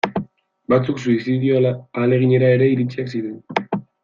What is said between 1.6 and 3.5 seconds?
ahaleginera ere iritsiak ziren.